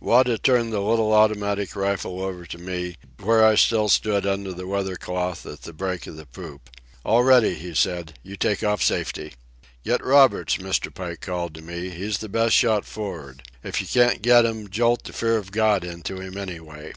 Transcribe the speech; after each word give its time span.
Wada 0.00 0.38
turned 0.38 0.72
the 0.72 0.80
little 0.80 1.12
automatic 1.12 1.76
rifle 1.76 2.22
over 2.22 2.46
to 2.46 2.56
me, 2.56 2.96
where 3.20 3.44
I 3.44 3.54
still 3.54 3.90
stood 3.90 4.24
under 4.24 4.54
the 4.54 4.66
weather 4.66 4.96
cloth 4.96 5.44
at 5.44 5.60
the 5.60 5.74
break 5.74 6.06
of 6.06 6.16
the 6.16 6.24
poop. 6.24 6.70
"All 7.04 7.22
ready," 7.22 7.52
he 7.52 7.74
said. 7.74 8.14
"You 8.22 8.36
take 8.38 8.64
off 8.64 8.82
safety." 8.82 9.34
"Get 9.84 10.02
Roberts," 10.02 10.56
Mr. 10.56 10.88
Pike 10.90 11.20
called 11.20 11.54
to 11.56 11.60
me. 11.62 11.90
"He's 11.90 12.16
the 12.16 12.30
best 12.30 12.54
shot 12.56 12.86
for'ard. 12.86 13.42
If 13.62 13.82
you 13.82 13.86
can't 13.86 14.22
get 14.22 14.46
'm, 14.46 14.70
jolt 14.70 15.04
the 15.04 15.12
fear 15.12 15.36
of 15.36 15.52
God 15.52 15.84
into 15.84 16.18
him 16.18 16.38
anyway." 16.38 16.94